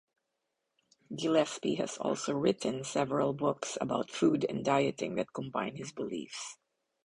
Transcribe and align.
Gillespie 1.15 1.75
has 1.75 1.97
also 1.99 2.33
written 2.33 2.83
several 2.83 3.33
books 3.33 3.77
about 3.79 4.09
food 4.09 4.43
and 4.49 4.65
dieting 4.65 5.13
that 5.13 5.31
combine 5.31 5.75
his 5.75 5.91
beliefs. 5.91 6.57